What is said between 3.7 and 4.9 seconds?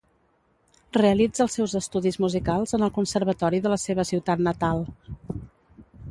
la seva ciutat natal.